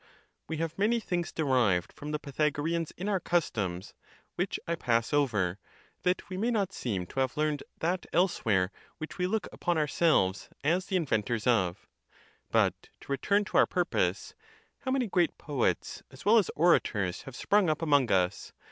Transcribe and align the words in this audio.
We 0.49 0.57
have 0.57 0.79
many 0.79 0.99
things 0.99 1.31
derived 1.31 1.93
from 1.93 2.09
the 2.09 2.17
Pythago 2.17 2.63
reans 2.63 2.91
in 2.97 3.07
our 3.07 3.19
customs, 3.19 3.93
which 4.33 4.59
I 4.67 4.73
pass 4.73 5.13
over, 5.13 5.59
that 6.01 6.27
we 6.27 6.37
may 6.37 6.47
6*—, 6.47 6.49
V 6.49 6.53
130 6.53 6.53
THE 6.57 6.65
TUSCULAN 6.65 6.65
DISPUTATIONS. 6.71 6.71
not 6.71 6.73
seem 6.73 7.05
to 7.05 7.19
have 7.19 7.37
learned 7.37 7.63
that 7.77 8.05
elsewhere 8.11 8.71
which 8.97 9.17
we 9.19 9.27
look 9.27 9.47
upon 9.51 9.77
ourselves 9.77 10.49
as 10.63 10.87
the 10.87 10.95
inventors 10.95 11.45
of. 11.45 11.85
But 12.49 12.73
to 13.01 13.11
return 13.11 13.45
to 13.45 13.57
our 13.57 13.67
purpose. 13.67 14.33
How 14.79 14.89
many 14.89 15.05
great 15.05 15.37
poets 15.37 16.01
as 16.09 16.25
well 16.25 16.39
as 16.39 16.49
orators 16.55 17.21
have 17.29 17.35
sprung 17.35 17.69
up 17.69 17.83
among 17.83 18.11
us! 18.11 18.53